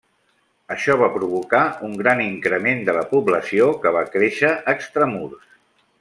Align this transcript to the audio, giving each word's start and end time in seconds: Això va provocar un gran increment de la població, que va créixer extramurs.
Això 0.75 0.93
va 1.01 1.09
provocar 1.17 1.59
un 1.89 1.93
gran 1.99 2.23
increment 2.23 2.81
de 2.87 2.95
la 3.01 3.07
població, 3.13 3.67
que 3.83 3.91
va 3.97 4.03
créixer 4.15 4.51
extramurs. 4.75 5.49